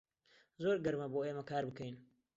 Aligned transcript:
زۆر 0.63 0.75
گەرمە 0.85 1.07
بۆ 1.13 1.19
ئێمە 1.25 1.43
کار 1.49 1.63
بکەین. 1.69 1.95